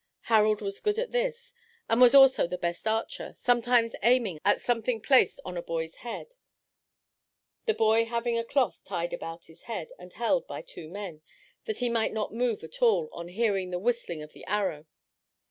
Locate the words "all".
12.81-13.09